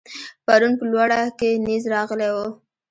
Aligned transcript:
پرون 0.45 0.73
په 0.79 0.83
لوړه 0.91 1.21
کې 1.39 1.49
نېز 1.65 1.83
راغلی 1.93 2.29
و. 2.35 2.37